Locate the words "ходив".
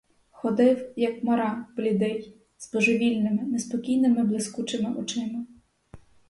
0.31-0.93